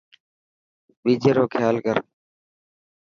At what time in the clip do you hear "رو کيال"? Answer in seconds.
1.37-1.75